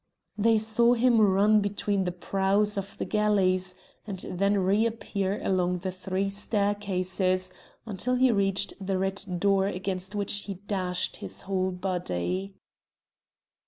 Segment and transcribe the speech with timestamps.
[0.35, 3.75] They saw him run between the prows of the galleys,
[4.07, 7.51] and then reappear along the three staircases
[7.85, 12.55] until he reached the red door against which he dashed his whole body.